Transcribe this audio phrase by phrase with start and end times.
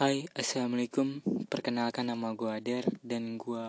[0.00, 1.20] Hai, Assalamualaikum
[1.52, 3.68] Perkenalkan nama gue Ader Dan gue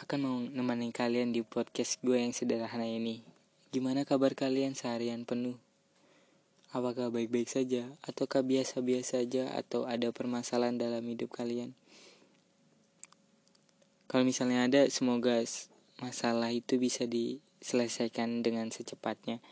[0.00, 3.20] akan mau nemenin kalian di podcast gue yang sederhana ini
[3.68, 5.60] Gimana kabar kalian seharian penuh?
[6.72, 7.84] Apakah baik-baik saja?
[8.08, 9.52] Ataukah biasa-biasa saja?
[9.52, 11.76] Atau ada permasalahan dalam hidup kalian?
[14.08, 15.44] Kalau misalnya ada, semoga
[16.00, 19.44] masalah itu bisa diselesaikan dengan secepatnya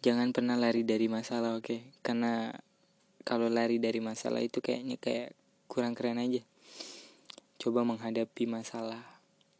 [0.00, 1.68] Jangan pernah lari dari masalah, oke?
[1.68, 1.80] Okay?
[2.00, 2.48] Karena
[3.26, 5.34] kalau lari dari masalah itu kayaknya kayak
[5.66, 6.46] kurang keren aja.
[7.58, 9.02] Coba menghadapi masalah.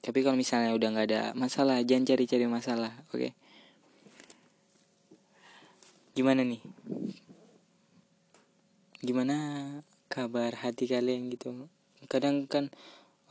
[0.07, 3.19] Tapi kalau misalnya udah nggak ada masalah jangan cari-cari masalah oke?
[3.19, 3.33] Okay?
[6.17, 6.63] gimana nih?
[9.03, 9.37] Gimana
[10.09, 11.67] kabar hati kalian gitu?
[12.07, 12.71] Kadang kan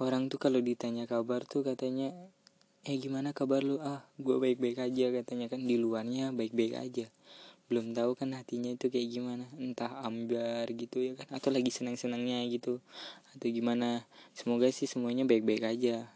[0.04, 2.12] orang tuh kalau ditanya kabar tuh katanya
[2.84, 3.80] eh gimana kabar lu?
[3.80, 7.08] Ah gue baik-baik aja katanya kan di luarnya baik-baik aja
[7.66, 9.46] belum tahu kan hatinya itu kayak gimana.
[9.58, 12.78] Entah ambar gitu ya kan atau lagi senang senangnya gitu
[13.34, 14.06] atau gimana.
[14.38, 16.10] Semoga sih semuanya baik baik aja.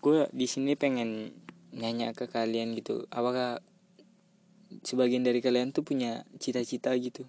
[0.00, 1.36] Gue di sini pengen
[1.76, 3.62] nanya ke kalian gitu apakah
[4.82, 7.28] sebagian dari kalian tuh punya cita-cita gitu?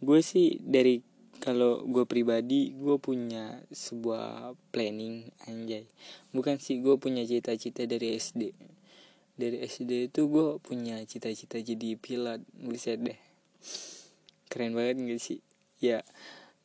[0.00, 1.04] Gue sih dari
[1.44, 5.84] kalau gue pribadi gue punya sebuah planning anjay.
[6.32, 8.72] Bukan sih gue punya cita-cita dari SD
[9.34, 12.42] dari SD itu gue punya cita-cita jadi pilot.
[12.54, 13.18] Buset deh.
[14.46, 15.40] Keren banget gak sih?
[15.82, 16.06] Ya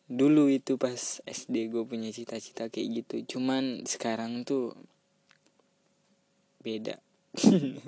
[0.10, 3.38] dulu itu pas SD gue punya cita-cita kayak gitu.
[3.38, 4.78] Cuman sekarang tuh
[6.62, 7.02] beda.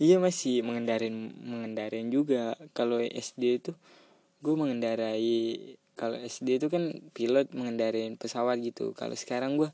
[0.00, 2.56] Iya masih mengendarin mengendarin juga.
[2.72, 3.72] Kalau SD itu
[4.40, 8.96] gue mengendarai kalau SD itu kan pilot mengendarin pesawat gitu.
[8.96, 9.68] Kalau sekarang gue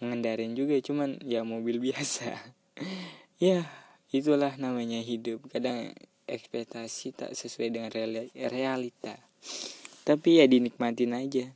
[0.00, 2.32] mengendarin juga cuman ya mobil biasa
[3.36, 3.68] ya
[4.08, 5.44] itulah namanya hidup.
[5.52, 5.92] Kadang
[6.24, 7.90] ekspektasi tak sesuai dengan
[8.34, 9.20] realita.
[10.06, 11.52] Tapi ya dinikmatin aja.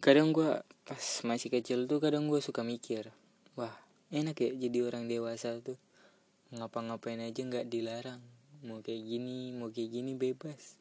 [0.00, 3.10] Kadang gue pas masih kecil tuh kadang gue suka mikir
[3.58, 3.74] wah
[4.14, 5.78] enak ya jadi orang dewasa tuh.
[6.54, 8.22] Ngapa-ngapain aja nggak dilarang?
[8.62, 10.78] Mau kayak gini mau kayak gini bebas.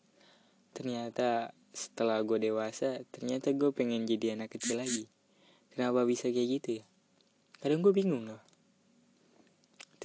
[0.77, 5.09] Ternyata setelah gue dewasa ternyata gue pengen jadi anak kecil lagi.
[5.73, 6.83] Kenapa bisa kayak gitu ya?
[7.59, 8.54] Kadang gue bingung loh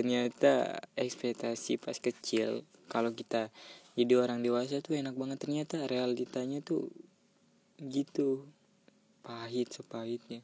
[0.01, 3.53] ternyata ekspektasi pas kecil kalau kita
[4.01, 5.39] jadi orang dewasa tuh enak banget.
[5.45, 6.89] Ternyata realitanya tuh
[7.77, 8.49] gitu
[9.21, 10.41] pahit sepahitnya.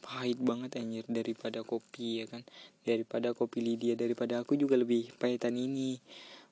[0.00, 2.40] Pahit banget anjir daripada kopi ya kan?
[2.88, 6.00] Daripada kopi Lydia daripada aku juga lebih pahitan ini.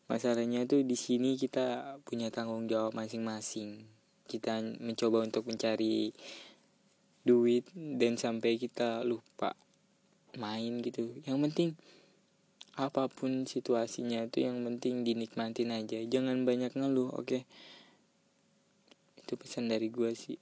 [0.05, 3.89] Masalahnya tuh di sini kita punya tanggung jawab masing-masing.
[4.29, 6.13] Kita mencoba untuk mencari
[7.25, 9.57] duit dan sampai kita lupa
[10.37, 11.09] main gitu.
[11.25, 11.71] Yang penting
[12.79, 15.99] apa pun situasinya itu yang penting dinikmatin aja.
[16.07, 17.27] Jangan banyak ngeluh oke?
[17.27, 17.43] Okay?
[19.29, 20.41] itu pesan dari gue sih.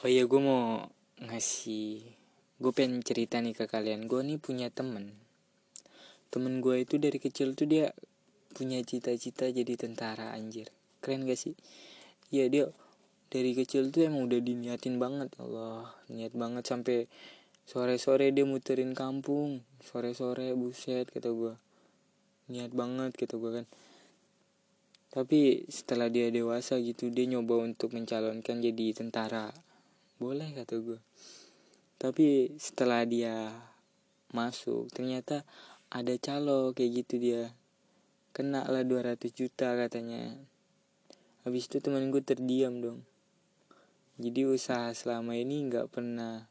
[0.00, 0.80] Oh iya gue mau
[1.20, 2.00] ngasih
[2.56, 4.08] gue pengen cerita nih ke kalian.
[4.08, 5.12] Gue nih punya temen.
[6.32, 7.92] Temen gue itu dari kecil tuh dia
[8.56, 10.72] punya cita-cita jadi tentara anjir.
[11.04, 11.52] Keren gak sih?
[12.32, 12.64] Iya dia
[13.28, 15.36] dari kecil tuh emang udah diniatin banget.
[15.36, 17.12] Allah niat banget sampai
[17.68, 19.62] sore-sore dia muterin kampung.
[19.82, 21.54] Sore-sore buset kata gue
[22.50, 23.66] niat banget kata gue kan.
[25.12, 29.52] Tapi setelah dia dewasa gitu dia nyoba untuk mencalonkan jadi tentara.
[30.16, 31.00] Boleh kata gue
[32.02, 33.54] tapi setelah dia
[34.34, 35.46] masuk ternyata
[35.86, 37.54] ada calo kayak gitu dia.
[38.34, 40.34] Kena lah 200 juta katanya.
[41.46, 43.06] Habis itu temen gue terdiam dong.
[44.18, 46.50] Jadi usaha selama ini nggak pernah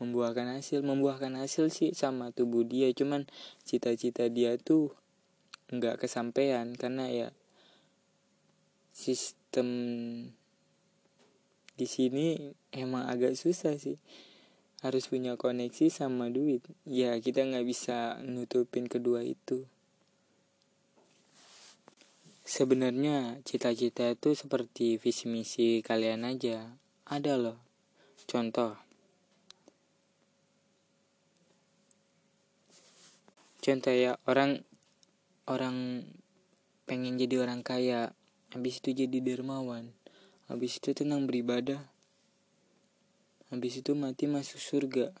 [0.00, 0.80] membuahkan hasil.
[0.82, 2.90] Membuahkan hasil sih sama tubuh dia.
[2.90, 3.28] Cuman
[3.62, 4.96] cita-cita dia tuh
[5.70, 6.72] nggak kesampaian.
[6.74, 7.28] Karena ya
[8.90, 9.68] sistem
[11.76, 14.00] di sini emang agak susah sih.
[14.80, 16.64] Harus punya koneksi sama duit.
[16.88, 19.68] Ya kita nggak bisa nutupin kedua itu.
[22.50, 26.74] Sebenarnya cita-cita itu seperti visi misi kalian aja.
[27.06, 27.62] Ada loh.
[28.26, 28.89] Contoh
[33.60, 34.64] contoh ya orang
[35.46, 36.08] orang
[36.90, 38.10] pengen jadi orang kaya.
[38.50, 39.94] Habis itu jadi dermawan.
[40.50, 41.78] Habis itu tenang beribadah.
[43.54, 45.14] Habis itu mati masuk surga.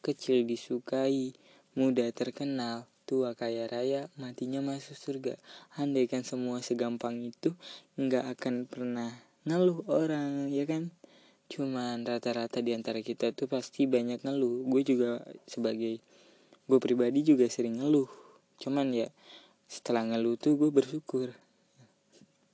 [0.00, 1.36] Kecil disukai
[1.76, 5.36] muda terkenal tua kaya raya matinya masuk surga.
[5.76, 7.52] Andaikan semua segampang itu
[8.00, 9.12] nggak akan pernah
[9.44, 10.96] ngeluh orang ya kan?
[11.52, 14.64] Cuman rata-rata di antara kita tuh pasti banyak ngeluh.
[14.64, 16.00] Gue juga sebagai
[16.66, 18.10] gue pribadi juga sering ngeluh.
[18.58, 19.06] Cuman ya
[19.70, 21.34] setelah ngeluh tuh gue bersyukur.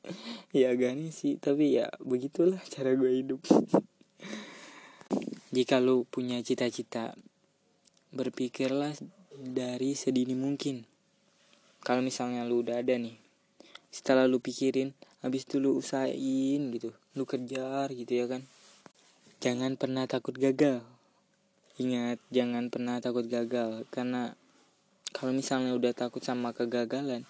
[0.52, 3.40] Ya agak nih sih tapi ya begitulah cara gue hidup.
[5.56, 7.16] Jika lu punya cita-cita
[8.12, 8.92] berpikirlah
[9.32, 10.84] dari sedini mungkin.
[11.80, 13.22] Kalau misalnya lu udah ada nih
[13.92, 18.44] setelah lu pikirin habis itu lu usahain gitu lu kejar gitu ya kan.
[19.40, 20.91] Jangan pernah takut gagal
[21.80, 24.36] ingat jangan pernah takut gagal karena
[25.12, 27.24] kalau misalnya udah takut sama kegagalan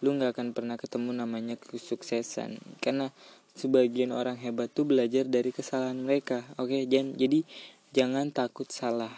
[0.00, 3.12] lu nggak akan pernah ketemu namanya kesuksesan karena
[3.52, 6.88] sebagian orang hebat tuh belajar dari kesalahan mereka oke okay?
[6.88, 7.44] jadi
[7.92, 9.12] jangan takut salah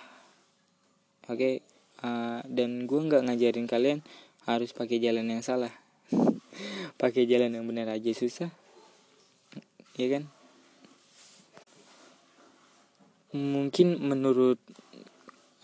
[1.31, 1.55] oke okay?
[2.03, 3.99] uh, dan gue nggak ngajarin kalian
[4.45, 5.71] harus pakai jalan yang salah
[7.03, 8.51] pakai jalan yang benar aja susah
[9.95, 10.34] ya kan
[13.35, 14.63] mungkin menurut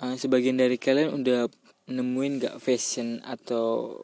[0.02, 1.46] uh, sebagian dari kalian udah
[1.86, 4.02] nemuin gak fashion atau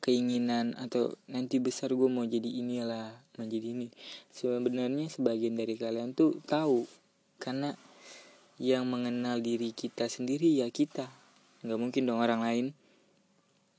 [0.00, 3.88] keinginan atau nanti besar gue mau jadi inilah mau jadi ini.
[4.32, 6.88] Sebenarnya sebagian dari kalian tuh tahu
[7.40, 7.76] karena
[8.56, 11.08] yang mengenal diri kita sendiri ya kita.
[11.64, 12.66] Nggak mungkin dong orang lain.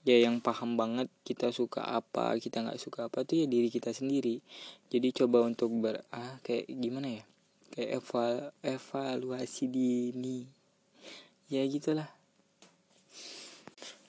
[0.06, 3.90] Ya yang paham banget kita suka apa kita nggak suka apa tuh ya diri kita
[3.90, 4.42] sendiri.
[4.90, 7.26] Jadi coba untuk ber ah kayak gimana ya
[7.74, 10.46] kayak eval evaluasi dini.
[11.50, 12.10] Ya gitulah.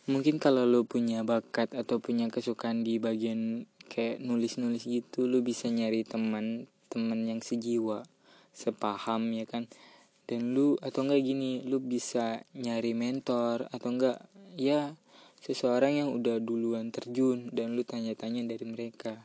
[0.07, 5.67] Mungkin kalau lo punya bakat atau punya kesukaan di bagian kayak nulis-nulis gitu lo bisa
[5.67, 8.07] nyari teman teman yang sejiwa
[8.55, 9.69] sepaham ya kan?
[10.27, 14.19] Dan lu atau enggak gini lu bisa nyari mentor atau enggak?
[14.57, 14.97] Ya
[15.45, 19.23] seseorang yang udah duluan terjun dan lu tanya-tanya dari mereka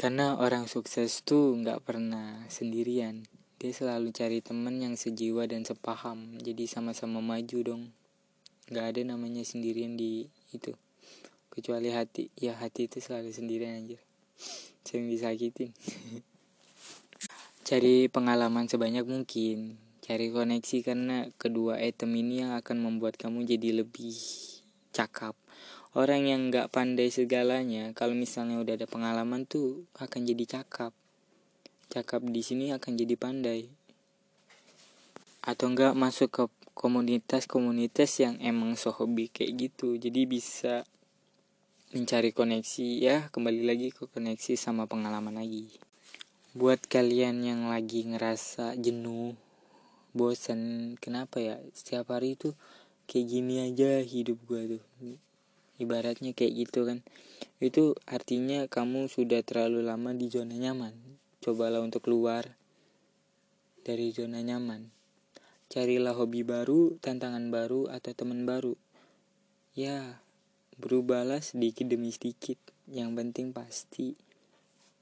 [0.00, 3.24] karena orang sukses tuh nggak pernah sendirian.
[3.58, 6.38] Dia selalu cari temen yang sejiwa dan sepaham.
[6.38, 7.82] Jadi sama-sama maju dong.
[8.70, 10.72] Nggak ada namanya sendirian di itu.
[11.50, 12.30] Kecuali hati.
[12.38, 13.98] Ya hati itu selalu sendirian aja
[14.88, 15.76] sering disakitin.
[17.68, 19.76] Cari pengalaman sebanyak mungkin.
[20.00, 24.16] Cari koneksi karena kedua item ini yang akan membuat kamu jadi lebih
[24.92, 25.34] cakap.
[25.96, 30.92] Orang yang nggak pandai segalanya kalau misalnya udah ada pengalaman tuh akan jadi cakap.
[31.88, 33.66] Cakap di sini akan jadi pandai.
[35.40, 36.44] Atau enggak masuk ke
[36.78, 39.98] komunitas-komunitas yang emang so hobi kayak gitu.
[39.98, 40.86] Jadi bisa
[41.90, 45.72] mencari koneksi ya kembali lagi ke koneksi sama pengalaman lagi.
[46.52, 49.32] Buat kalian yang lagi ngerasa jenuh
[50.12, 51.56] bosan kenapa ya?
[51.72, 52.52] Setiap hari itu
[53.08, 54.84] kayak gini aja hidup gue tuh.
[55.80, 57.00] Ibaratnya kayak gitu kan.
[57.58, 60.92] Itu artinya kamu sudah terlalu lama di zona nyaman.
[61.40, 62.44] Cobalah untuk keluar
[63.82, 64.92] dari zona nyaman.
[65.72, 68.76] Carilah hobi baru tantangan baru atau teman baru.
[69.72, 70.20] Ya
[70.76, 72.60] berubahlah sedikit demi sedikit.
[72.84, 74.20] Yang penting pasti.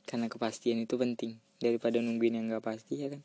[0.06, 1.42] Karena kepastian itu penting.
[1.58, 3.24] Daripada nungguin yang gak pasti ya kan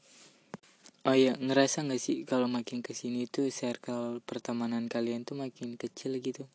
[1.02, 5.74] Oh iya, ngerasa gak sih kalau makin ke sini tuh circle pertemanan kalian tuh makin
[5.74, 6.46] kecil gitu?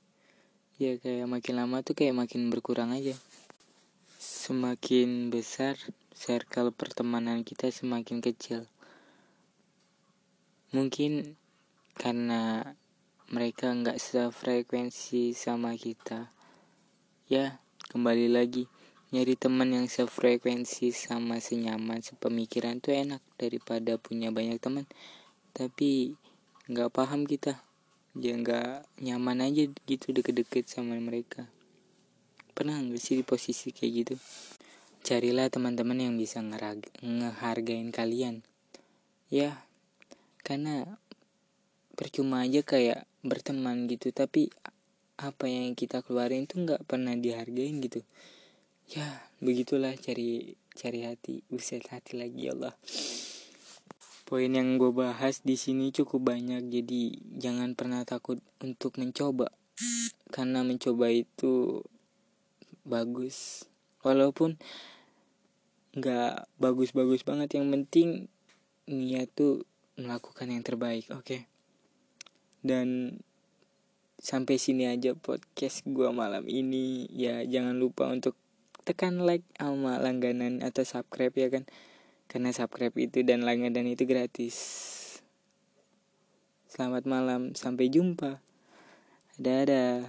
[0.78, 3.18] Ya kayak makin lama tuh kayak makin berkurang aja.
[4.22, 5.74] Semakin besar
[6.14, 8.70] circle pertemanan kita semakin kecil.
[10.70, 11.34] Mungkin
[11.98, 12.70] karena
[13.34, 16.30] mereka nggak sefrekuensi sama kita.
[17.26, 17.58] Ya,
[17.90, 18.70] kembali lagi
[19.14, 24.82] nyari teman yang sefrekuensi sama senyaman sepemikiran tuh enak daripada punya banyak teman.
[25.54, 26.18] Tapi
[26.66, 27.62] nggak paham kita.
[28.18, 31.46] Ya nggak nyaman aja gitu deket-deket sama mereka.
[32.50, 34.14] Pernah nggak sih di posisi kayak gitu?
[35.06, 38.42] Carilah teman-teman yang bisa ngehargain kalian.
[39.30, 39.62] Ya
[40.42, 40.98] karena
[41.94, 44.10] percuma aja kayak berteman gitu.
[44.10, 44.50] Tapi
[45.14, 48.02] apa yang kita keluarin tuh nggak pernah dihargain gitu
[48.90, 49.06] ya
[49.42, 52.74] begitulah cari cari hati uset hati lagi ya Allah.
[54.26, 57.02] Poin yang gue bahas di sini cukup banyak jadi
[57.38, 59.54] jangan pernah takut untuk mencoba.
[60.34, 61.82] Karena mencoba itu
[62.82, 63.66] bagus.
[64.02, 64.58] Walaupun
[65.94, 68.26] nggak bagus-bagus banget yang penting
[68.90, 69.62] niat tuh
[69.94, 71.22] melakukan yang terbaik oke?
[71.22, 71.46] Okay?
[72.66, 73.18] dan
[74.18, 77.06] sampai sini aja podcast gue malam ini.
[77.14, 78.34] Ya jangan lupa untuk
[78.86, 81.66] tekan like sama langganan atau subscribe ya kan?
[82.30, 84.54] Karena subscribe itu dan langganan itu gratis.
[86.70, 88.38] Selamat malam sampai jumpa.
[89.42, 90.06] Dadah.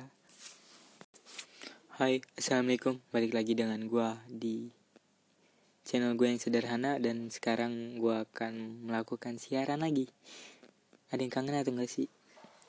[1.97, 3.01] Hai assalamualaikum.
[3.09, 4.69] Balik lagi dengan gue di
[5.81, 10.05] channel gue yang sederhana dan sekarang gue akan melakukan siaran lagi.
[11.09, 12.13] Ada yang kangen atau enggak sih?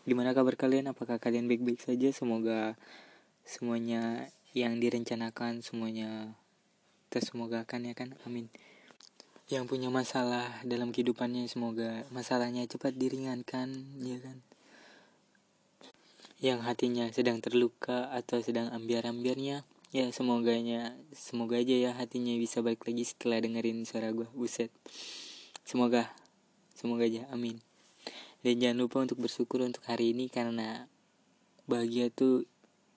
[0.08, 0.88] Gimana kabar kalian?
[0.88, 2.08] Apakah kalian baik-baik saja?
[2.16, 2.80] Semoga
[3.44, 6.36] semuanya yang direncanakan semuanya.
[7.08, 8.12] Tersemogakan ya kan?
[8.28, 8.52] Amin.
[9.48, 13.72] Yang punya masalah dalam kehidupannya semoga masalahnya cepat diringankan
[14.04, 14.44] ya kan?
[16.38, 22.84] Yang hatinya sedang terluka atau sedang ambiar-ambiarnya ya semoganya semoga aja ya hatinya bisa balik
[22.84, 24.68] lagi setelah dengerin suara gue buset.
[25.64, 26.12] Semoga
[26.76, 27.24] semoga aja.
[27.32, 27.64] Amin.
[28.44, 30.86] Dan jangan lupa untuk bersyukur untuk hari ini karena
[31.64, 32.44] bahagia tuh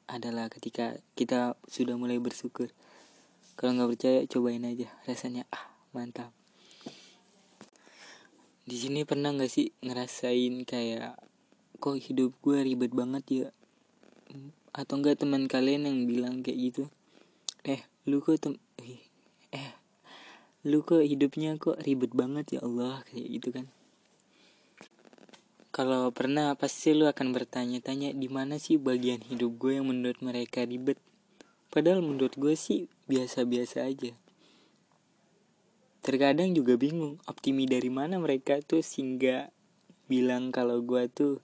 [0.07, 2.73] adalah ketika kita sudah mulai bersyukur.
[3.59, 4.89] Kalau nggak percaya cobain aja.
[5.05, 6.33] Rasanya ah mantap.
[8.65, 11.19] Di sini pernah nggak sih ngerasain kayak
[11.81, 13.47] kok hidup gue ribet banget ya?
[14.71, 16.83] Atau enggak teman kalian yang bilang kayak gitu
[17.61, 18.57] eh lu kok tem
[19.53, 19.69] eh
[20.65, 23.69] lu kok hidupnya kok ribet banget ya Allah kayak gitu kan
[25.71, 30.67] kalau pernah pasti lu akan bertanya-tanya di mana sih bagian hidup gue yang menurut mereka
[30.67, 30.99] ribet.
[31.71, 34.11] Padahal menurut gue sih biasa-biasa aja.
[36.03, 39.47] Terkadang juga bingung optimi dari mana mereka tuh sehingga
[40.11, 41.39] bilang kalau gue tuh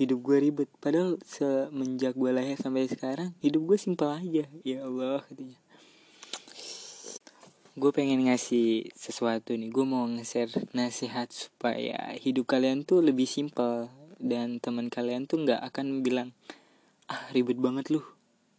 [0.00, 0.70] hidup gue ribet.
[0.80, 4.48] Padahal semenjak gue lahir sampai sekarang hidup gue simpel aja.
[4.64, 5.60] Ya Allah katanya
[7.74, 9.70] gue pengen ngasih sesuatu nih.
[9.70, 13.90] Gue mau nge-share nasihat supaya hidup kalian tuh lebih simpel.
[14.18, 16.32] Dan teman kalian tuh nggak akan bilang
[17.10, 18.00] ah ribet banget lu.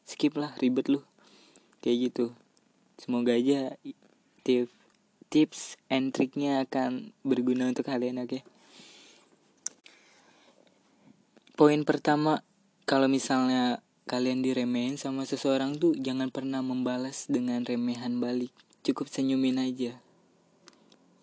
[0.05, 1.01] Skip lah ribet lu.
[1.79, 2.25] Kayak gitu.
[3.01, 3.75] Semoga aja
[4.45, 4.71] tips
[5.33, 8.39] tips and triknya akan berguna untuk kalian oke?
[8.39, 8.43] Okay?
[11.55, 12.43] poin pertama
[12.83, 13.79] kalau misalnya
[14.11, 18.51] kalian diremehin sama seseorang tuh jangan pernah membalas dengan remehan balik
[18.85, 19.97] cukup senyumin aja.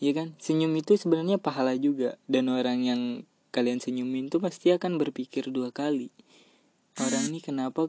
[0.03, 0.35] Iya kan?
[0.43, 2.19] Senyum itu sebenarnya pahala juga.
[2.27, 3.01] Dan orang yang
[3.55, 6.11] kalian senyumin tuh pasti akan berpikir dua kali.
[6.99, 7.87] Orang ini kenapa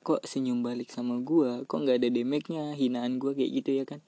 [0.00, 1.68] kok senyum balik sama gua?
[1.68, 4.00] Kok nggak ada demeknya hinaan gua kayak gitu ya kan?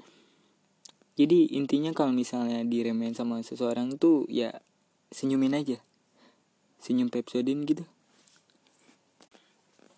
[1.21, 4.64] Jadi intinya kalau misalnya diremehin sama seseorang tuh ya
[5.12, 5.76] senyumin aja.
[6.81, 7.85] Senyum pepsodin gitu.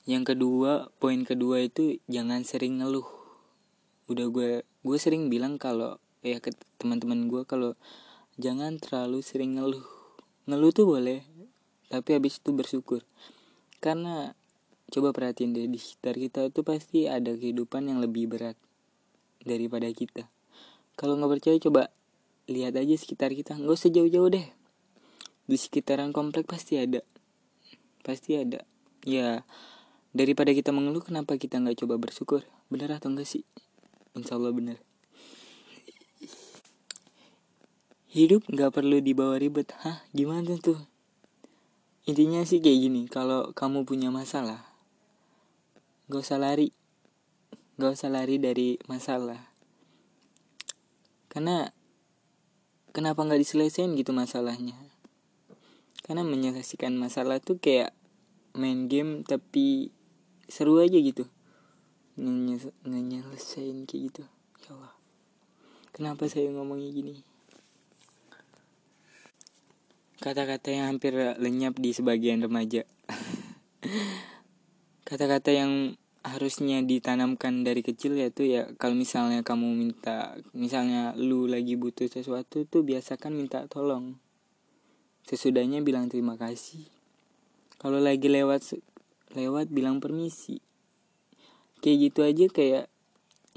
[0.04, 3.06] Yang kedua poin kedua itu jangan sering ngeluh.
[4.10, 7.72] Udah gue gue sering bilang kalau ya ke teman-teman gue kalau
[8.36, 9.84] jangan terlalu sering ngeluh.
[10.44, 11.24] Ngeluh tuh boleh
[11.88, 13.00] tapi habis itu bersyukur.
[13.80, 14.36] Karena
[14.92, 18.60] coba perhatiin deh di sekitar kita tuh pasti ada kehidupan yang lebih berat
[19.40, 20.28] daripada kita.
[21.00, 21.88] Kalau nggak percaya coba
[22.44, 23.56] lihat aja sekitar kita.
[23.56, 24.46] Nggak usah jauh-jauh deh.
[25.48, 27.00] Di sekitaran komplek pasti ada.
[28.04, 28.60] Pasti ada.
[29.08, 29.48] Ya
[30.12, 32.44] daripada kita mengeluh kenapa kita nggak coba bersyukur?
[32.68, 33.48] Bener atau enggak sih
[34.14, 34.78] Insya Allah benar.
[38.14, 39.74] Hidup nggak perlu dibawa ribet.
[39.82, 40.06] Hah?
[40.14, 40.78] Gimana tuh?
[42.06, 43.02] Intinya sih kayak gini.
[43.10, 44.62] Kalau kamu punya masalah,
[46.06, 46.70] gak usah lari.
[47.74, 49.50] Gak usah lari dari masalah.
[51.26, 51.74] Karena
[52.94, 54.78] kenapa nggak diselesaikan gitu masalahnya?
[56.06, 57.90] Karena menyelesaikan masalah tuh kayak
[58.54, 59.90] main game tapi
[60.46, 61.26] seru aja gitu
[62.16, 64.22] nyelesain kayak gitu.
[64.66, 64.94] Ya Allah.
[65.94, 67.14] Kenapa saya ngomongnya gini?
[70.18, 72.88] Kata-kata yang hampir lenyap di sebagian remaja.
[75.08, 75.94] Kata-kata yang
[76.24, 82.64] harusnya ditanamkan dari kecil yaitu ya kalau misalnya kamu minta misalnya lu lagi butuh sesuatu
[82.64, 84.16] tuh biasakan minta tolong.
[85.28, 86.88] Sesudahnya bilang terima kasih.
[87.76, 88.80] Kalau lagi lewat
[89.36, 90.63] lewat bilang permisi
[91.84, 92.84] kayak gitu aja kayak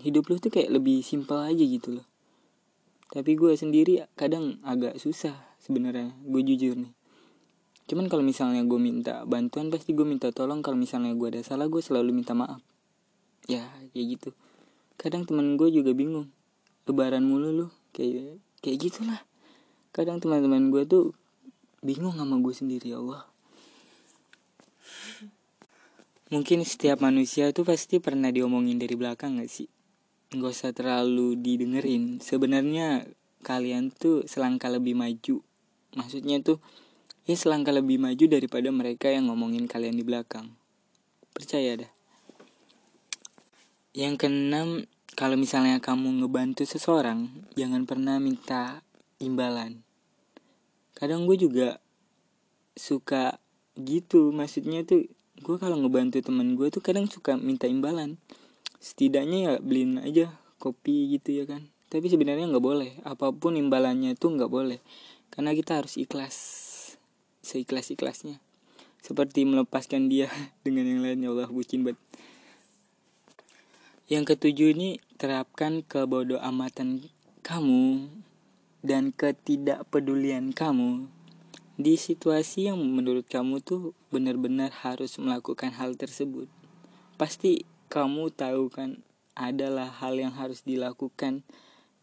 [0.03, 2.07] hidup lu tuh kayak lebih simpel aja gitu loh.
[3.07, 5.31] Tapi gue sendiri kadang agak susah
[5.63, 6.91] sebenarnya gue jujur nih.
[7.87, 10.59] Cuman kalau misalnya gue minta bantuan pasti gue minta tolong.
[10.59, 12.59] Kalau misalnya gue ada salah gue selalu minta maaf.
[13.47, 13.63] Ya
[13.95, 14.29] kayak gitu.
[14.99, 16.27] Kadang teman gue juga bingung.
[16.83, 19.23] Lebaran mulu lu kayak kayak gitulah.
[19.95, 21.15] Kadang teman-teman gue tuh
[21.79, 23.23] bingung sama gue sendiri ya Allah
[26.27, 29.71] Mungkin setiap manusia tuh pasti pernah diomongin dari belakang gak sih?
[30.35, 32.19] Gak usah terlalu didengerin.
[32.19, 33.07] Sebenarnya
[33.47, 35.39] kalian tuh selangkah lebih maju.
[35.95, 36.59] Maksudnya tuh
[37.23, 40.51] ya selangkah lebih maju daripada mereka yang ngomongin kalian di belakang.
[41.31, 41.91] Percaya dah.
[43.95, 44.83] Yang keenam,
[45.15, 48.83] kalau misalnya kamu ngebantu seseorang, jangan pernah minta
[49.23, 49.79] imbalan.
[50.91, 51.79] Kadang gue juga
[52.75, 53.39] suka
[53.79, 55.07] gitu, maksudnya tuh
[55.41, 58.17] gue kalau ngebantu temen gue tuh kadang suka minta imbalan.
[58.77, 61.69] Setidaknya ya beliin aja kopi gitu ya kan.
[61.87, 62.91] Tapi sebenarnya nggak boleh.
[63.05, 64.79] Apa pun imbalannya itu nggak boleh.
[65.33, 66.35] Karena kita harus ikhlas.
[67.41, 68.43] Seikhlas ikhlasnya
[69.07, 70.27] seperti melepaskan dia
[70.67, 71.99] dengan yang lain ya Allah bucin banget.
[74.07, 77.07] Yang ketujuh ini terapkan kebodoh amatan
[77.43, 78.07] kamu
[78.83, 81.11] dan ketidakpedulian kamu
[81.77, 86.49] di situasi yang menurut kamu tuh benar-benar harus melakukan hal tersebut.
[87.21, 89.05] Pasti kamu tahu kan
[89.37, 91.45] adalah hal yang harus dilakukan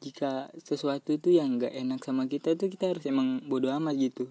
[0.05, 4.29] jika sesuatu itu yang nggak enak sama kita tuh kita harus emang bodoh amat gitu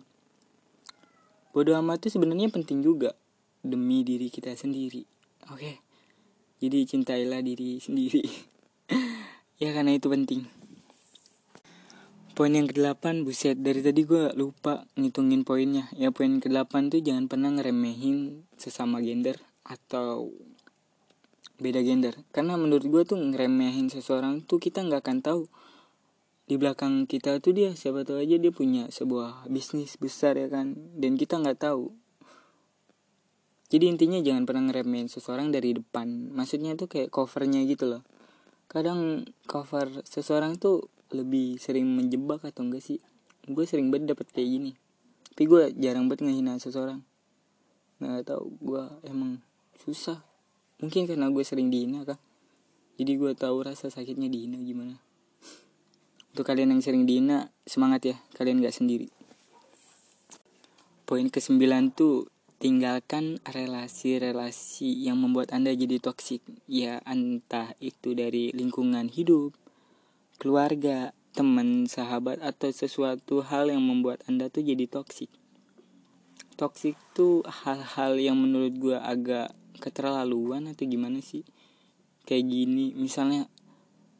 [1.50, 3.18] bodoh amat tuh sebenarnya penting juga
[3.66, 5.02] demi diri kita sendiri
[5.50, 5.76] oke okay?
[6.62, 8.22] jadi cintailah diri sendiri
[9.62, 10.46] ya karena itu penting
[12.34, 15.86] Poin yang kedelapan, buset, dari tadi gue lupa ngitungin poinnya.
[15.94, 20.34] Ya poin kedelapan tuh jangan pernah ngeremehin sesama gender atau
[21.62, 22.18] beda gender.
[22.34, 25.46] Karena menurut gue tuh ngeremehin seseorang tuh kita nggak akan tahu.
[26.50, 30.74] Di belakang kita tuh dia siapa tahu aja dia punya sebuah bisnis besar ya kan?
[30.98, 31.94] Dan kita nggak tahu.
[33.70, 36.34] Jadi intinya jangan pernah ngeremehin seseorang dari depan.
[36.34, 38.02] Maksudnya tuh kayak covernya gitu loh.
[38.66, 43.00] Kadang cover seseorang tuh lebih sering menjebak atau enggak sih?
[43.46, 44.72] Gue sering banget dapet kayak gini.
[45.34, 47.06] Tapi gue jarang banget ngehina seseorang.
[48.02, 49.40] Nggak tahu gue emang
[49.80, 50.20] susah.
[50.82, 52.20] Mungkin karena gue sering dihina kan
[52.94, 55.02] jadi gue tahu rasa sakitnya dihina gimana.
[56.34, 59.10] Untuk kalian yang sering dihina semangat ya kalian gak sendiri.
[61.06, 62.30] Poin ke sembilan tuh
[62.62, 66.46] tinggalkan relasi-relasi yang membuat anda jadi toksik.
[66.70, 69.58] Ya entah itu dari lingkungan hidup
[70.38, 75.30] keluarga, teman, sahabat atau sesuatu hal yang membuat Anda tuh jadi toksik.
[76.54, 81.42] Toksik tuh hal-hal yang menurut gue agak keterlaluan atau gimana sih?
[82.24, 83.50] Kayak gini, misalnya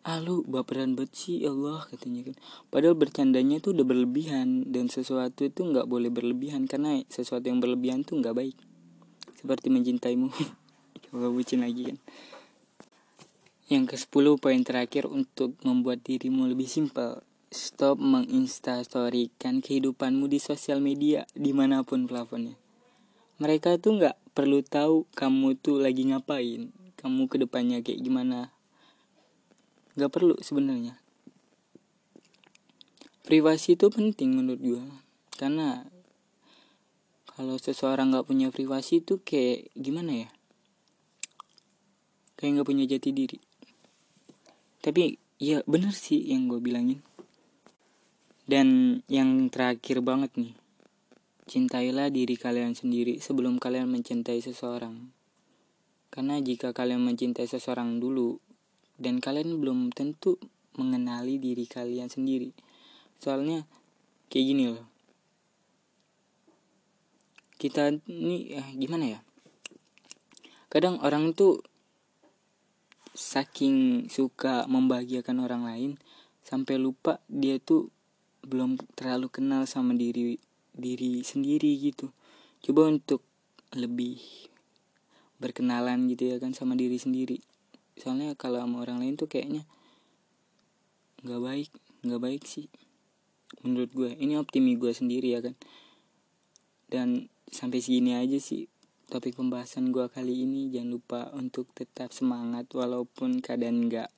[0.04, 2.36] ah lu baperan banget sih ya Allah katanya kan
[2.68, 8.04] padahal bercandanya tuh udah berlebihan dan sesuatu itu nggak boleh berlebihan karena sesuatu yang berlebihan
[8.04, 8.58] tuh nggak baik
[9.40, 10.28] seperti mencintaimu
[11.08, 11.98] coba bucin lagi kan
[13.72, 17.24] yang ke 10 poin terakhir untuk membuat dirimu lebih simpel.
[17.54, 22.58] Stop menginstastorikan kehidupanmu di sosial media di mana pun plafonnya.
[23.40, 28.52] Mereka tuh nggak perlu tahu kamu tuh lagi ngapain, kamu ke depannya kayak gimana.
[29.94, 30.98] Gak perlu sebenarnya.
[33.24, 34.84] Privasi itu penting menurut gue,
[35.38, 35.86] karena
[37.30, 40.30] kalau seseorang nggak punya privasi itu kayak gimana ya?
[42.36, 43.53] Kayak nggak punya jati diri
[44.84, 47.00] tapi ya bener sih yang gue bilangin.
[48.44, 50.52] Dan yang terakhir banget nih
[51.48, 55.16] cintailah diri kalian sendiri sebelum kalian mencintai seseorang.
[56.12, 58.44] Karena jika kalian mencintai seseorang dulu
[59.00, 60.36] dan kalian belum tentu
[60.76, 62.52] mengenali diri kalian sendiri.
[63.24, 63.64] Soalnya
[64.28, 64.86] kayak gini loh.
[67.56, 69.20] Kita ini eh, gimana ya?
[70.68, 71.64] Kadang orang tuh
[73.14, 75.92] saking suka membahagiakan orang lain
[76.42, 77.94] sampai lupa dia tuh
[78.44, 80.42] belum terlalu kenal sama diri
[80.74, 82.12] diri sendiri gitu.
[82.60, 83.22] Coba untuk
[83.78, 84.20] lebih
[85.38, 87.40] berkenalan gitu ya kan sama diri sendiri.
[87.96, 89.64] Soalnya kalau sama orang lain tuh kayaknya
[91.24, 91.70] nggak baik
[92.04, 92.68] nggak baik sih
[93.62, 94.12] menurut gue.
[94.18, 95.56] Ini optimi gue sendiri ya kan.
[96.90, 98.73] Dan sampai segini aja sih
[99.12, 104.10] topik pembahasan gue kali ini jangan lupa untuk tetap semangat walaupun keadaan nggak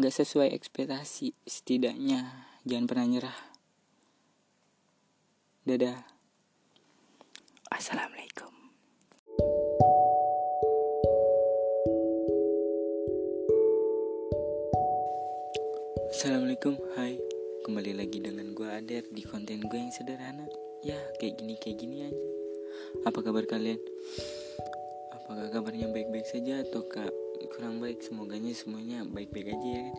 [0.00, 1.36] nggak sesuai ekspektasi.
[1.44, 3.38] Setidaknya jangan pernah nyerah.
[5.68, 6.00] Dadah.
[7.68, 8.48] Assalamualaikum.
[16.10, 17.20] Assalamualaikum, hai.
[17.60, 20.48] Kembali lagi dengan gue Ader di konten gue yang sederhana.
[20.80, 22.39] Ya, kayak gini, kayak gini aja
[23.06, 23.80] apa kabar kalian?
[25.14, 26.82] Apakah kabarnya baik-baik saja atau
[27.54, 28.02] kurang baik?
[28.02, 29.96] Semoganya semuanya baik-baik aja ya kan?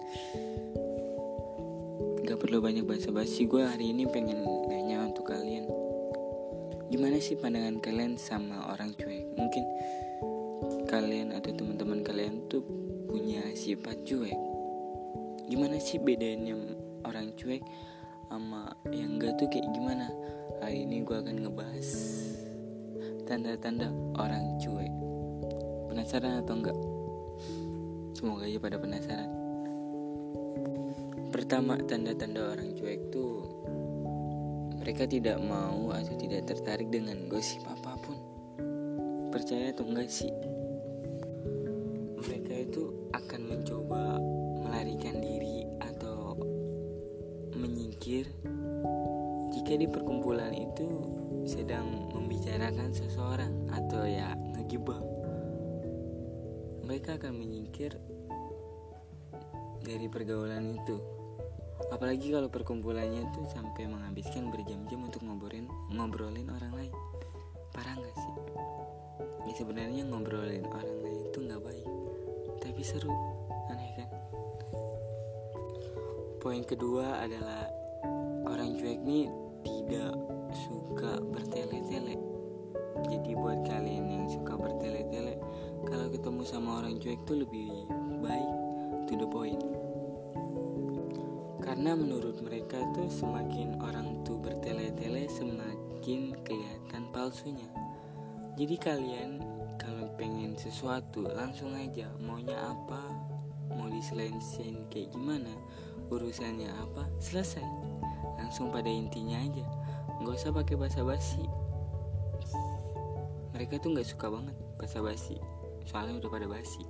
[2.22, 5.68] Gak perlu banyak basa-basi Gue hari ini pengen nanya untuk kalian
[6.88, 9.36] Gimana sih pandangan kalian sama orang cuek?
[9.36, 9.64] Mungkin
[10.88, 12.64] kalian atau teman-teman kalian tuh
[13.10, 14.38] punya sifat cuek
[15.50, 16.56] Gimana sih bedanya
[17.04, 17.66] orang cuek
[18.32, 20.08] sama yang enggak tuh kayak gimana?
[20.64, 21.90] Hari ini gue akan ngebahas
[23.26, 24.94] tanda-tanda orang cuek.
[25.90, 26.78] Penasaran atau enggak?
[28.18, 29.32] Semoga aja pada penasaran.
[31.32, 33.48] Pertama tanda-tanda orang cuek tuh
[34.82, 38.18] mereka tidak mau atau tidak tertarik dengan gosip apa pun.
[39.32, 40.51] Percaya atau enggak sih
[49.72, 50.84] jika di perkumpulan itu
[51.48, 55.00] sedang membicarakan seseorang atau ya ngegibah.
[56.84, 57.96] Mereka akan menyingkir
[59.80, 61.00] dari pergaulan itu.
[61.88, 66.94] Apalagi kalau perkumpulannya itu sampai menghabiskan berjam-jam untuk ngobrolin ngobrolin orang lain.
[67.72, 68.36] Parah nggak sih?
[69.48, 71.88] Ya sebenarnya ngobrolin orang lain itu nggak baik
[72.60, 73.16] tapi seru
[73.72, 74.10] aneh kan?
[76.44, 77.72] Poin kedua adalah
[78.52, 79.51] orang cuek nih
[79.92, 80.16] tidak
[80.56, 82.16] suka bertele-tele.
[83.12, 85.36] Jadi buat kalian yang suka bertele-tele
[85.84, 87.92] kalau ketemu sama orang cuek tuh lebih
[88.24, 88.52] baik
[89.12, 89.60] to the point.
[91.60, 97.68] Karena menurut mereka tuh semakin orang tuh bertele-tele semakin kelihatan palsunya.
[98.56, 99.44] Jadi kalian
[99.76, 103.12] kalau pengen sesuatu langsung aja maunya apa
[103.76, 105.52] mau diselesaikan kayak gimana
[106.08, 107.68] urusannya apa selesai.
[108.40, 109.81] Langsung pada intinya aja
[110.22, 111.44] nggak usah pakai basa-basi
[113.58, 115.38] mereka tuh nggak suka banget basa-basi
[115.86, 116.84] soalnya udah pada basi.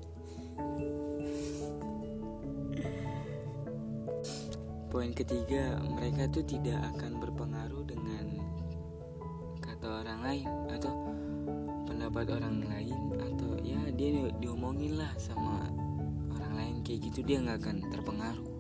[4.91, 8.27] Poin ketiga, mereka tuh tidak akan berpengaruh dengan
[9.63, 10.91] kata orang lain atau
[11.87, 15.63] pendapat orang lain atau ya dia diomongin lah sama
[16.35, 18.50] orang lain kayak gitu dia nggak akan terpengaruh.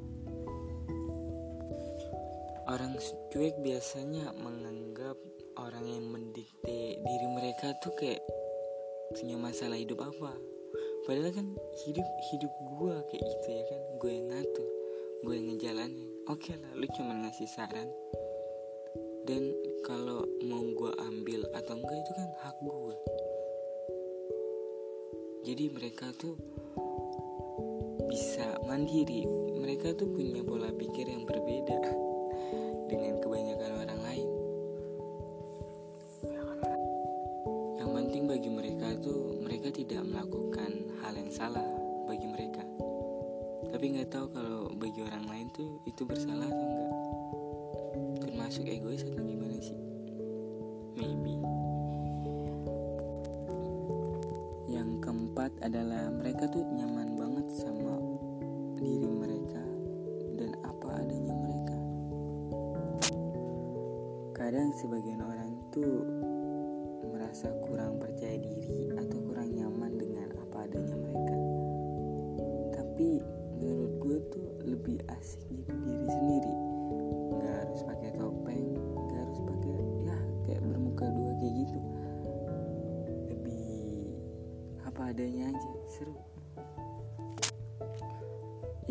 [3.31, 5.15] Cuek biasanya menganggap
[5.55, 8.19] orang yang mendikte diri mereka tuh kayak
[9.15, 10.35] punya masalah hidup apa.
[11.07, 11.47] Padahal kan
[11.87, 14.69] hidup hidup gue kayak gitu ya kan, gue yang ngatur,
[15.23, 16.09] gue yang ngejalanin.
[16.27, 17.87] Oke okay lah lu cuma ngasih saran.
[19.23, 19.55] Dan
[19.87, 22.95] kalau mau gue ambil atau enggak itu kan hak gue
[25.41, 26.37] jadi mereka tuh
[28.05, 29.25] bisa mandiri.
[29.57, 31.81] Mereka tuh punya pola pikir yang berbeda
[32.91, 34.27] dengan kebanyakan orang lain.
[37.79, 41.63] Yang penting bagi mereka tuh mereka tidak melakukan hal yang salah
[42.11, 42.67] bagi mereka.
[43.71, 46.91] Tapi nggak tahu kalau bagi orang lain tuh itu bersalah atau enggak
[48.19, 49.79] termasuk egois atau gimana sih?
[50.99, 51.39] Maybe.
[54.67, 57.10] Yang keempat adalah mereka tuh nyaman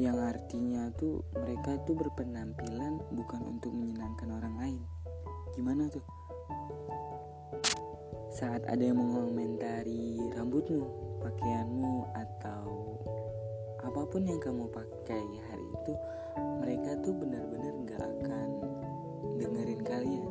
[0.01, 4.83] yang artinya tuh mereka tuh berpenampilan bukan untuk menyenangkan orang lain.
[5.53, 6.01] Gimana tuh?
[8.33, 10.89] Saat ada yang mengomentari rambutmu
[11.21, 12.97] pakaianmu atau
[13.85, 15.93] apa pun yang kamu pakai hari itu
[16.65, 18.49] mereka tuh benar-benar gak akan
[19.37, 20.30] dengerin kalian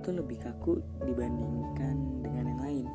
[0.00, 2.86] tuh lebih kaku dibandingkan dengan yang lain.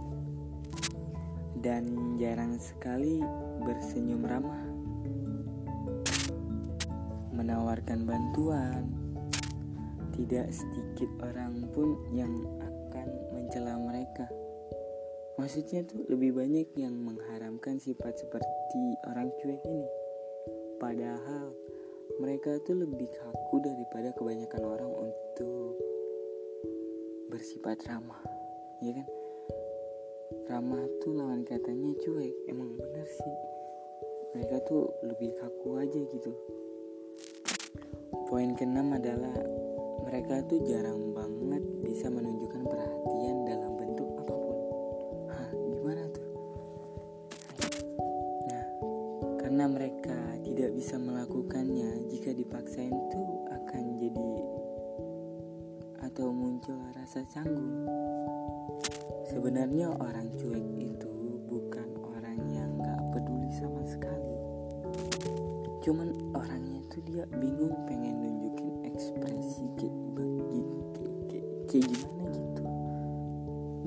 [1.64, 1.84] Dan
[2.20, 3.24] jarang sekali
[3.64, 4.64] bersenyum ramah.
[7.34, 8.88] Menawarkan bantuan,
[10.14, 14.30] tidak sedikit orang pun yang akan mencela mereka.
[15.42, 19.90] Maksudnya tuh lebih banyak yang mengharamkan sifat seperti orang cuek ini.
[20.78, 21.50] Padahal
[22.22, 25.83] mereka tuh lebih kaku daripada kebanyakan orang untuk
[27.34, 28.22] bersifat ramah,
[28.78, 29.10] ya kan?
[30.54, 33.38] Ramah tuh lawan katanya cuek, emang bener sih.
[34.38, 36.30] Mereka tuh lebih kaku aja gitu.
[38.30, 39.34] Poin keenam adalah
[40.06, 44.58] mereka tuh jarang banget bisa menunjukkan perhatian dalam bentuk apa pun.
[45.34, 46.30] Hah, gimana tuh?
[48.46, 48.66] Nah,
[49.42, 54.22] karena mereka tidak bisa melakukannya jika dipaksain tuh akan jadi
[56.14, 57.90] atau muncul rasa canggung.
[59.26, 61.10] Sebenarnya orang cuek itu
[61.50, 64.38] bukan orang yang gak peduli sama sekali.
[65.82, 72.64] Cuman orangnya tuh dia bingung pengen nunjukin berekspresi kayak begitu kayak, kayak, kayak gimana gitu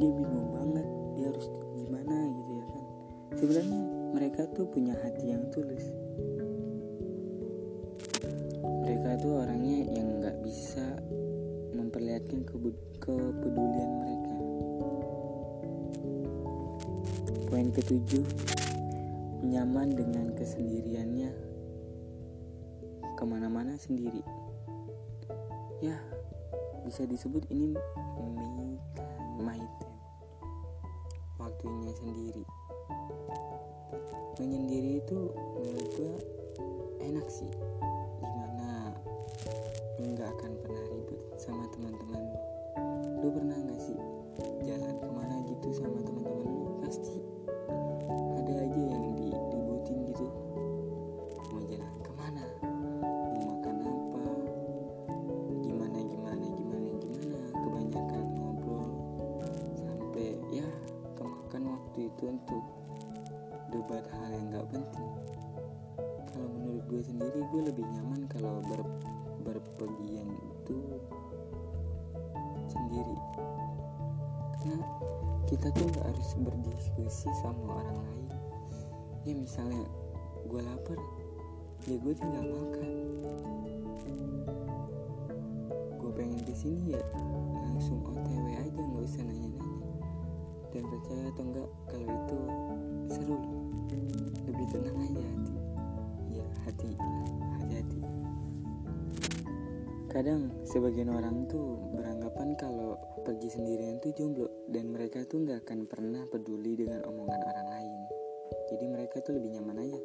[0.02, 1.46] dia bingung banget dia harus
[1.78, 2.84] gimana gitu ya kan
[3.38, 5.86] sebenarnya mereka tuh punya hati yang tulus
[8.82, 9.55] mereka tuh bisa
[12.16, 12.48] memperlihatkan
[12.96, 14.36] kepedulian mereka.
[17.52, 18.24] Poin ketujuh
[19.44, 21.30] nyaman dengan kesendiriannya.
[23.16, 24.24] Ke mana-mana sendiri.
[25.84, 25.96] Ya
[26.88, 27.76] bisa disebut ini
[29.36, 29.56] me
[31.36, 32.44] waktunya sendiri.
[34.40, 36.16] Menyendiri itu menurut gue
[37.04, 37.52] enak sih.
[38.20, 38.92] Di mana
[40.00, 40.86] nggak akan pernah
[41.36, 42.22] sama teman-teman.
[43.20, 43.98] Lu pernah nggak sih
[44.64, 46.80] jalan ke mana gitu sama teman-teman lu?
[46.80, 47.15] Pasti
[76.42, 78.26] berdiskusi sama orang lain.
[79.24, 79.84] Ya misalnya
[80.46, 80.98] gue lapar
[81.88, 82.92] ya gue tinggal makan.
[85.96, 87.02] Gue pengen ke sini ya
[87.66, 89.90] langsung otw aja nggak usah nanya-nanya.
[90.74, 92.38] Dan percaya atau enggak kalau itu
[93.10, 93.36] seru.
[93.36, 93.56] Loh
[94.46, 95.54] lebih tenang aja hati.
[96.36, 96.90] Ya hati
[97.58, 97.98] hati-hati
[100.16, 105.84] kadang sebagian orang tuh beranggapan kalau pergi sendirian tuh jomblo dan mereka tuh nggak akan
[105.84, 108.00] pernah peduli dengan omongan orang lain.
[108.72, 110.00] Jadi mereka tuh lebih nyaman aja.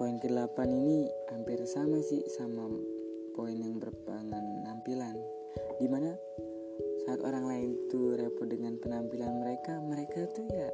[0.00, 2.72] Poin ke-8 ini hampir sama sih sama
[3.36, 5.20] poin yang berpenampilan
[5.76, 6.16] di mana
[7.04, 10.72] saat orang lain tuh repot dengan penampilan mereka mereka tuh ya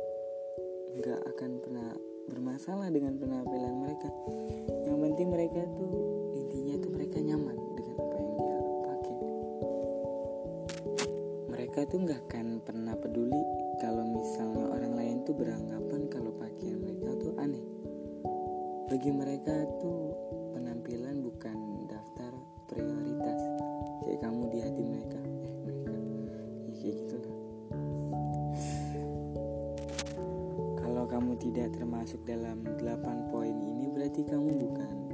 [0.95, 1.91] nggak akan pernah
[2.31, 4.15] bermasalah dengan penampilan mereka.
[4.87, 6.22] Yang penting mereka tuh
[6.53, 9.17] intinya tuh mereka nyaman dengan apa yang dia pakai.
[11.49, 13.41] Mereka tuh nggak akan pernah peduli
[13.81, 17.65] kalau misalnya orang lain tuh beranggapan kalau pakaian mereka tuh aneh.
[18.85, 20.13] Bagi mereka tuh
[20.53, 22.37] penampilan bukan daftar
[22.69, 23.41] prioritas.
[24.05, 25.93] Kayak kamu di hati mereka eh mereka.
[26.85, 27.33] Ya kayak
[30.85, 35.12] kalau kamu tidak termasuk dalam 8 poin ini berarti kamu bukan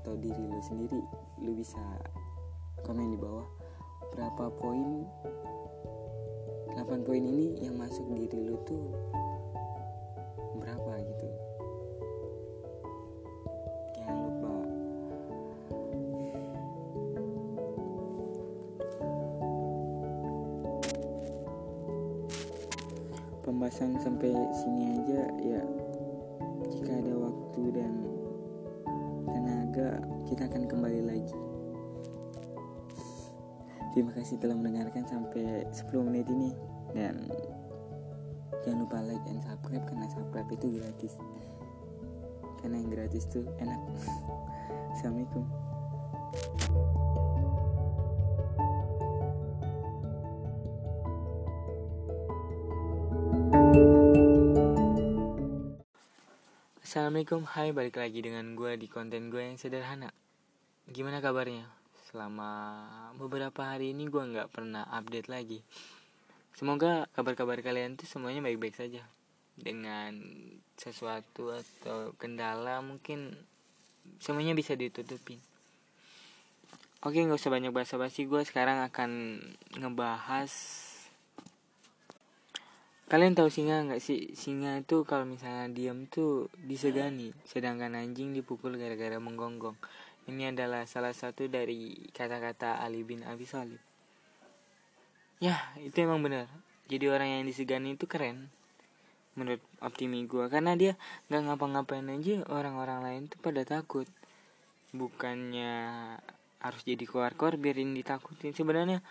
[0.00, 1.00] atau diri lu sendiri
[1.40, 1.80] lu bisa
[2.82, 3.46] komen di bawah
[4.14, 5.06] berapa poin
[6.74, 8.90] 8 poin ini yang masuk diri lu tuh
[10.58, 11.28] berapa gitu.
[13.94, 14.54] Jangan lupa.
[23.44, 25.62] Pembahasan sampai sini aja ya.
[26.68, 28.03] Jika ada waktu dan
[30.28, 31.36] kita akan kembali lagi.
[33.94, 36.50] Terima kasih telah mendengarkan sampai 10 menit ini.
[36.90, 37.30] Dan
[38.66, 41.14] jangan lupa like and subscribe karena subscribe itu gratis.
[42.58, 43.80] Karena yang gratis tuh enak.
[44.98, 46.83] Assalamualaikum
[56.94, 60.14] Assalamualaikum, hai balik lagi dengan gue di konten gue yang sederhana.
[60.86, 61.66] Gimana kabarnya?
[62.06, 62.86] Selama
[63.18, 65.58] beberapa hari ini gue nggak pernah update lagi.
[66.54, 69.02] Semoga kabar-kabar kalian tuh semuanya baik-baik saja.
[69.58, 70.22] Dengan
[70.78, 73.42] sesuatu atau kendala mungkin
[74.22, 75.42] semuanya bisa ditutupin.
[77.02, 78.22] Oke nggak usah banyak basa-basi.
[78.30, 79.42] Gue sekarang akan
[79.82, 80.54] ngebahas
[83.04, 84.32] Kalian tahu singa nggak sih?
[84.32, 89.76] Singa itu kalau misalnya diam tuh disegani, sedangkan anjing dipukul gara-gara menggonggong.
[90.24, 93.76] Ini adalah salah satu dari kata-kata Ali bin Abi Thalib.
[95.36, 96.48] Ya, itu emang benar.
[96.88, 98.48] Jadi orang yang disegani itu keren.
[99.34, 100.94] menurut optimi gue karena dia
[101.26, 104.06] nggak ngapa-ngapain aja orang-orang lain tuh pada takut
[104.94, 105.74] bukannya
[106.62, 109.02] harus jadi keluar-keluar biarin ditakutin sebenarnya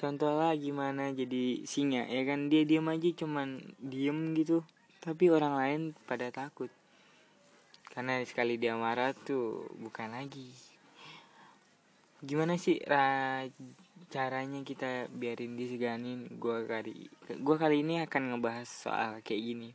[0.00, 2.50] contoh lah gimana jadi singa ya kan?
[2.50, 4.66] Dia diam aja cuman diem gitu.
[4.98, 6.72] Tapi orang lain pada takut.
[7.92, 10.50] Karena sekali dia marah tuh bukan lagi.
[12.24, 13.44] Gimana sih ra
[14.08, 17.10] caranya kita biarin diseganin gua kali
[17.42, 19.70] gua kali ini akan ngebahas soal kayak gini.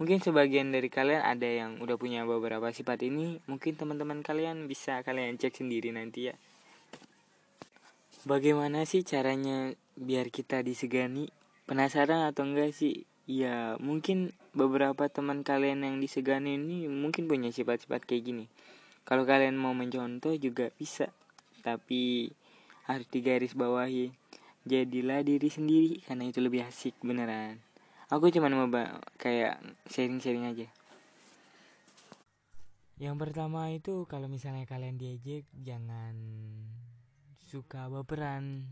[0.00, 3.38] Mungkin sebagian dari kalian ada yang udah punya beberapa sifat ini.
[3.44, 6.36] Mungkin teman-teman kalian bisa kalian cek sendiri nanti ya
[8.24, 11.30] bagaimana sih caranya biar kita disegani?
[11.64, 13.06] Penasaran atau enggak sih?
[13.30, 18.44] Ya mungkin beberapa teman kalian yang disegani ini mungkin punya sifat-sifat kayak gini.
[19.06, 21.08] Kalau kalian mau mencontoh juga bisa
[21.60, 22.32] tapi
[22.88, 24.10] harus digaris bawahi
[24.64, 27.62] jadilah diri sendiri karena itu lebih asik beneran.
[28.10, 28.66] Aku cuma mau
[29.22, 30.66] kayak sharing-sharing aja.
[33.00, 36.18] Yang pertama itu kalau misalnya kalian diejek jangan
[37.50, 38.62] suka baperan.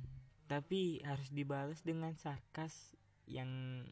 [0.46, 2.94] Tapi harus dibalas dengan sarkas
[3.26, 3.82] yang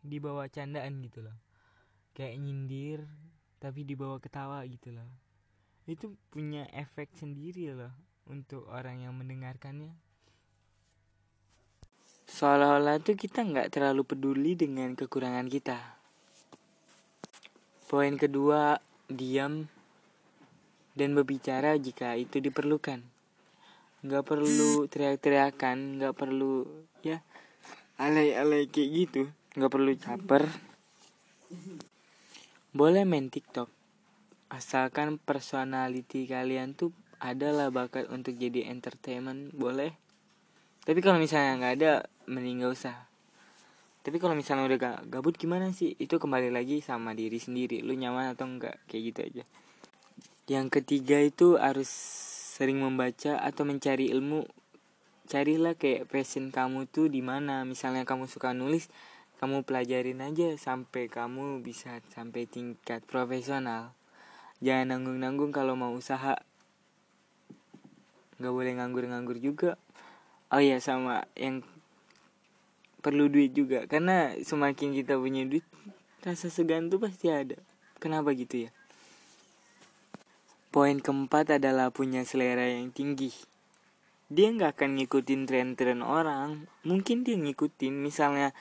[0.00, 1.36] dibawa candaan gitu loh.
[2.16, 3.00] Kayak nyindir
[3.60, 5.06] tapi dibawa ketawa gitu loh.
[5.84, 7.92] Itu punya efek sendiri loh
[8.24, 9.92] untuk orang yang mendengarkannya.
[12.28, 15.78] Seolah-olah tuh kita nggak terlalu peduli dengan kekurangan kita.
[17.88, 18.76] Poin kedua
[19.08, 19.64] diam
[20.92, 23.17] dan berbicara jika itu diperlukan
[23.98, 26.62] nggak perlu teriak-teriakan nggak perlu
[27.02, 27.18] ya
[27.98, 29.22] alay-alay kayak gitu.
[29.58, 30.42] Nggak perlu caper.
[32.70, 33.66] Boleh main TikTok.
[34.48, 39.92] Asalkan personality kalian tuh adalah bakat untuk jadi entertainment boleh.
[40.86, 41.92] Tapi kalau misalnya nggak ada
[42.30, 42.96] mending gak usah.
[44.00, 45.98] Tapi kalau misalnya udah gak gabut gimana sih?
[45.98, 49.44] Itu kembali lagi sama diri sendiri lu nyaman atau enggak kayak gitu aja.
[50.48, 51.90] Yang ketiga itu harus
[52.58, 54.42] sering membaca atau mencari ilmu
[55.30, 57.62] carilah kayak passion kamu tuh di mana.
[57.62, 58.90] Misalnya kamu suka nulis
[59.38, 63.94] kamu pelajarin aja sampai kamu bisa sampai tingkat profesional.
[64.58, 66.34] Jangan nanggung-nanggung kalau mau usaha.
[68.42, 69.78] Nggak boleh nganggur-nganggur juga.
[70.50, 71.62] Oh ya sama yang
[72.98, 73.86] perlu duit juga.
[73.86, 75.62] Karena semakin kita punya duit
[76.26, 77.54] rasa segan tuh pasti ada.
[78.02, 78.77] Kenapa gitu ya
[80.68, 83.32] poin keempat adalah punya selera yang tinggi.
[84.28, 86.68] Dia nggak akan ngikutin tren-tren orang.
[86.84, 88.52] Mungkin dia ngikutin misalnya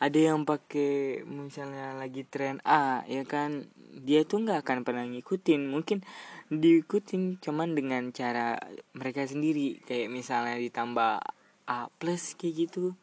[0.00, 3.68] ada yang pakai misalnya lagi tren A ya kan?
[3.76, 5.68] Dia tuh nggak akan pernah ngikutin.
[5.68, 6.00] Mungkin
[6.48, 8.56] diikutin cuman dengan cara
[8.96, 9.84] mereka sendiri.
[9.84, 11.20] Kayak misalnya ditambah
[11.68, 12.96] A plus kayak gitu.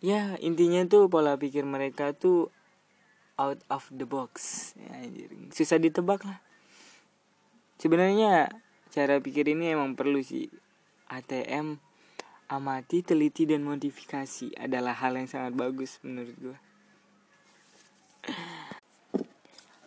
[0.00, 2.48] Ya intinya tuh pola pikir mereka tuh
[3.36, 4.72] out of the box.
[4.80, 5.04] Ya,
[5.52, 6.45] susah ditebak lah
[7.80, 8.52] sebenarnya
[8.92, 10.48] cara pikir ini emang perlu sih.
[11.06, 11.78] ATM
[12.50, 16.58] amati teliti dan modifikasi adalah hal yang sangat bagus menurut gue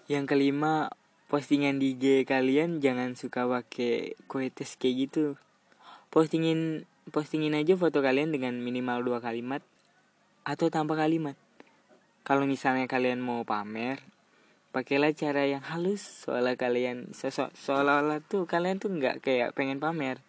[0.10, 0.89] yang kelima
[1.30, 5.38] postingan di IG kalian jangan suka pakai quotes kayak gitu.
[6.10, 9.62] Postingin postingin aja foto kalian dengan minimal dua kalimat
[10.41, 11.38] atau tanpa kalimat.
[12.25, 14.02] Kalau misalnya kalian mau pamer
[14.69, 20.21] pakailah cara yang halus soalnya kalian sosok seolah-olah tuh kalian tuh nggak kayak pengen pamer.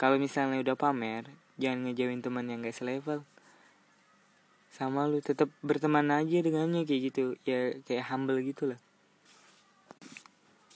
[0.00, 1.30] Kalau misalnya udah pamer
[1.60, 3.22] jangan ngejauhin teman yang gak selevel.
[4.72, 7.38] Sama lu tetap berteman aja dengannya kayak gitu.
[7.46, 8.80] Ya kayak humble gitu loh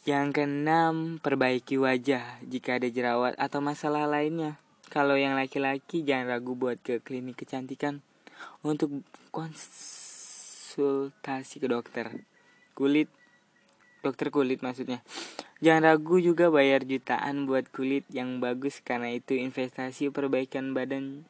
[0.07, 4.55] yang keenam, perbaiki wajah jika ada jerawat atau masalah lainnya.
[4.87, 8.07] Kalau yang laki-laki jangan ragu buat ke klinik kecantikan.
[8.63, 9.03] Untuk
[9.35, 12.23] konsultasi ke dokter
[12.77, 13.09] kulit,
[14.05, 15.01] dokter kulit maksudnya.
[15.65, 21.25] Jangan ragu juga bayar jutaan buat kulit yang bagus karena itu investasi perbaikan badan.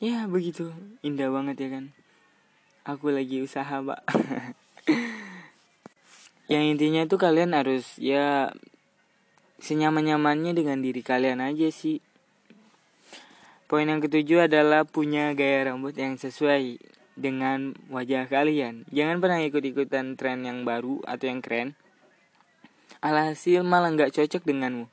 [0.00, 0.72] Ya begitu,
[1.04, 1.84] indah banget ya kan.
[2.88, 4.00] Aku lagi usaha, Pak.
[6.52, 8.52] yang intinya tuh kalian harus ya
[9.64, 12.04] senyaman-nyamannya dengan diri kalian aja sih
[13.64, 16.76] poin yang ketujuh adalah punya gaya rambut yang sesuai
[17.14, 18.86] dengan wajah kalian.
[18.90, 21.78] Jangan pernah ikut-ikutan tren yang baru atau yang keren.
[23.02, 24.86] Alhasil malah nggak cocok denganmu.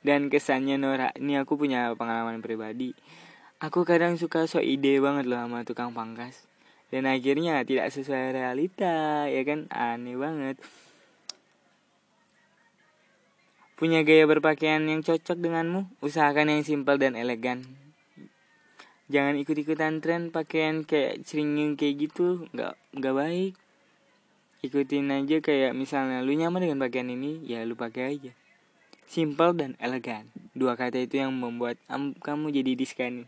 [0.00, 2.96] Dan kesannya Nora ini aku punya pengalaman pribadi.
[3.60, 6.48] Aku kadang suka so ide banget loh sama tukang pangkas.
[6.88, 9.68] Dan akhirnya tidak sesuai realita ya kan?
[9.68, 10.56] Aneh banget.
[13.76, 15.88] Punya gaya berpakaian yang cocok denganmu?
[16.00, 17.89] Usahakan yang simpel dan elegan
[19.10, 22.46] jangan ikut-ikutan tren pakaian kayak ceringin kayak gitu.
[22.54, 23.52] Nggak nggak baik.
[24.62, 27.42] Ikutin aja kayak misalnya lu nyaman dengan pakaian ini?
[27.42, 28.32] Ya lu pakai aja.
[29.10, 30.30] Simple dan elegan.
[30.54, 31.76] Dua kata itu yang membuat
[32.22, 33.26] kamu jadi diskani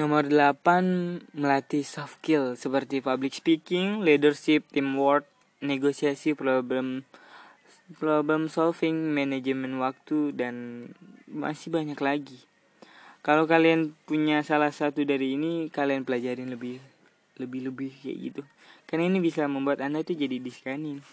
[0.00, 5.28] Nomor 8 melatih soft skill seperti public speaking, leadership, teamwork,
[5.60, 7.04] negosiasi, problem
[8.00, 10.88] problem solving, manajemen waktu dan
[11.28, 12.40] masih banyak lagi.
[13.20, 16.80] Kalau kalian punya salah satu dari ini, kalian pelajarin lebih
[17.36, 18.42] lebih lebih kayak gitu.
[18.88, 21.04] Karena ini bisa membuat anda tuh jadi diskanin.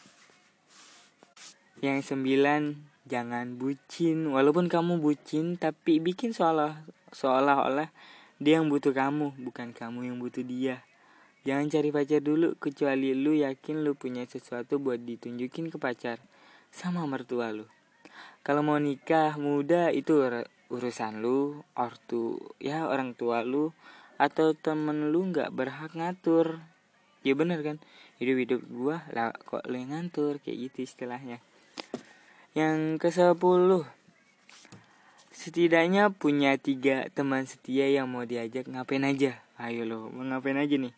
[1.84, 4.28] Yang sembilan, jangan bucin.
[4.32, 6.80] Walaupun kamu bucin, tapi bikin seolah
[7.12, 7.92] seolah-olah
[8.40, 10.88] dia yang butuh kamu, bukan kamu yang butuh dia.
[11.48, 16.20] Jangan cari pacar dulu, kecuali lu yakin lu punya sesuatu buat ditunjukin ke pacar
[16.72, 17.68] sama mertua lu.
[18.44, 20.24] Kalau mau nikah muda itu
[20.68, 23.72] urusan lu, ortu ya orang tua lu
[24.18, 26.60] atau temen lu nggak berhak ngatur.
[27.22, 27.78] Ya bener kan?
[28.18, 31.40] Hidup hidup gua lah kok lu yang ngatur kayak gitu istilahnya.
[32.58, 33.86] Yang ke sepuluh
[35.38, 39.38] Setidaknya punya tiga teman setia yang mau diajak ngapain aja.
[39.62, 40.98] Ayo lo, mau ngapain aja nih?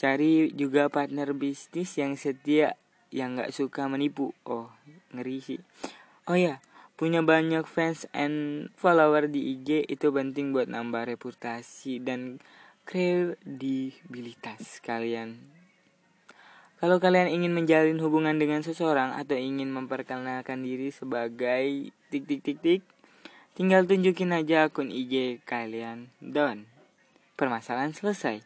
[0.00, 2.80] Cari juga partner bisnis yang setia,
[3.12, 4.32] yang gak suka menipu.
[4.48, 4.72] Oh,
[5.12, 5.60] ngeri sih.
[6.24, 6.64] Oh ya,
[6.94, 12.38] punya banyak fans and follower di IG itu penting buat nambah reputasi dan
[12.86, 15.38] kredibilitas kalian.
[16.78, 22.58] Kalau kalian ingin menjalin hubungan dengan seseorang atau ingin memperkenalkan diri sebagai tik tik tik
[22.60, 22.82] tik
[23.54, 26.10] Tinggal tunjukin aja akun IG kalian.
[26.18, 26.66] Don.
[27.38, 28.42] Permasalahan selesai.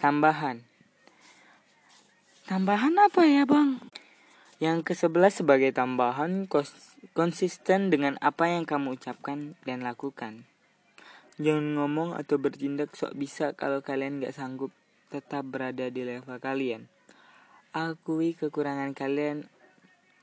[0.00, 0.64] Tambahan.
[2.48, 3.76] Tambahan apa ya bang?
[4.56, 6.48] Yang ke sebelas sebagai tambahan
[7.12, 10.48] konsisten dengan apa yang kamu ucapkan dan lakukan.
[11.36, 14.72] Jangan ngomong atau bertindak sok bisa kalau kalian gak sanggup
[15.12, 16.88] tetap berada di level kalian.
[17.76, 19.44] Akui kekurangan kalian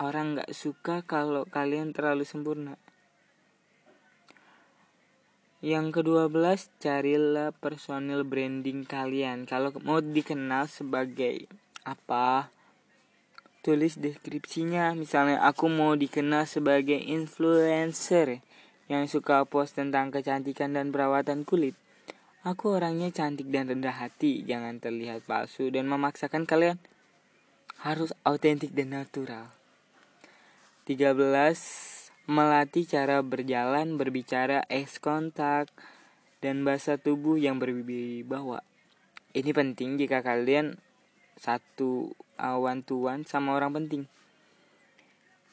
[0.03, 2.81] Orang gak suka kalau kalian terlalu sempurna.
[5.61, 9.45] Yang kedua belas, carilah personil branding kalian.
[9.45, 11.47] Kalau mau dikenal sebagai
[11.85, 12.51] apa,
[13.63, 14.91] tulis deskripsinya.
[14.93, 18.43] Misalnya aku mau dikenal sebagai influencer
[18.91, 21.73] yang suka post tentang kecantikan dan perawatan kulit.
[22.43, 26.75] Aku orangnya cantik dan rendah hati, jangan terlihat palsu dan memaksakan kalian
[27.79, 29.47] harus autentik dan natural.
[30.83, 31.15] 13.
[32.23, 35.71] Melatih cara berjalan, berbicara, es kontak,
[36.43, 38.63] dan bahasa tubuh yang berwibawa.
[39.31, 40.79] Ini penting jika kalian
[41.39, 44.03] satu awan tuan sama orang penting.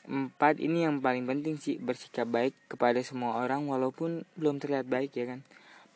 [0.09, 5.16] Empat ini yang paling penting sih bersikap baik kepada semua orang walaupun belum terlihat baik
[5.16, 5.41] ya kan.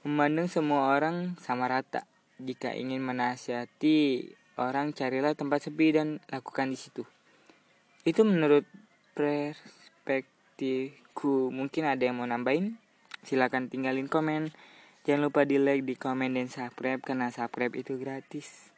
[0.05, 2.05] Memandang semua orang sama rata.
[2.39, 4.31] Jika ingin menasihati
[4.61, 7.03] orang carilah tempat sepi dan lakukan di situ.
[8.05, 8.67] Itu menurut
[9.15, 12.83] perspektifku mungkin ada yang mau nambahin
[13.25, 14.51] silahkan tinggalin komen
[15.07, 18.69] jangan lupa di like di komen dan subscribe karena subscribe itu gratis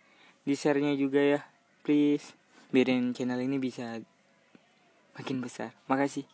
[0.47, 1.43] di share nya juga ya
[1.87, 2.35] please
[2.75, 4.03] biarin channel ini bisa
[5.15, 5.71] makin besar.
[5.87, 6.27] Makasih